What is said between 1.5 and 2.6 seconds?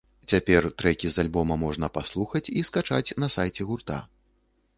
можна паслухаць